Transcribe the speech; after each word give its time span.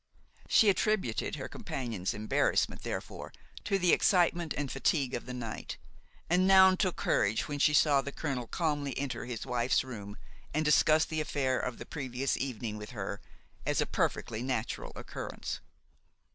She 0.49 0.69
attributed 0.71 1.35
her 1.35 1.47
companion's 1.47 2.15
embarrassment 2.15 2.81
therefore 2.81 3.31
to 3.65 3.77
the 3.77 3.93
excitement 3.93 4.51
and 4.57 4.71
fatigue 4.71 5.13
of 5.13 5.27
the 5.27 5.33
night, 5.35 5.77
and 6.27 6.47
Noun 6.47 6.75
took 6.77 6.95
courage 6.95 7.47
when 7.47 7.59
she 7.59 7.75
saw 7.75 8.01
the 8.01 8.11
colonel 8.11 8.47
calmly 8.47 8.97
enter 8.97 9.25
his 9.25 9.45
wife's 9.45 9.83
room 9.83 10.17
and 10.55 10.65
discuss 10.65 11.05
the 11.05 11.21
affair 11.21 11.59
of 11.59 11.77
the 11.77 11.85
previous 11.85 12.35
evening 12.35 12.77
with 12.77 12.89
her 12.97 13.21
as 13.63 13.79
a 13.79 13.85
perfectly 13.85 14.41
natural 14.41 14.91
occurrence. 14.95 15.59